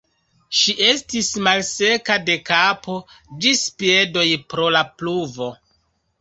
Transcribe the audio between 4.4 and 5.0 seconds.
pro la